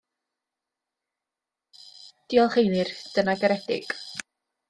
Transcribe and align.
Diolch 2.33 2.57
Einir, 2.63 2.91
dyna 3.17 3.37
garedig. 3.45 3.93